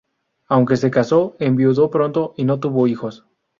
[0.47, 3.27] Aunque se casó, enviudó pronto y no tuvo hijos.